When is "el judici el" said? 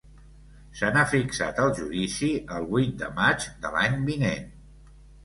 1.63-2.65